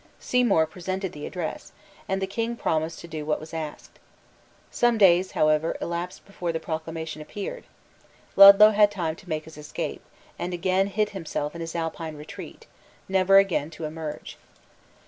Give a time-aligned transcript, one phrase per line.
[0.19, 1.73] Seymour presented the address;
[2.09, 3.99] and the King promised to do what was asked.
[4.71, 7.65] Some days however elapsed before the proclamation appeared,
[8.35, 10.01] Ludlow had time to make his escape,
[10.39, 12.65] and again hid himself in his Alpine retreat,
[13.07, 14.37] never again to emerge.